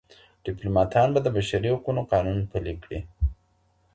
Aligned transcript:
ډیپلوماټان 0.45 1.07
به 1.13 1.19
د 1.23 1.27
بشري 1.35 1.69
حقونو 1.75 2.01
قانون 2.11 2.39
پلی 2.51 2.73
کړي. 2.83 2.99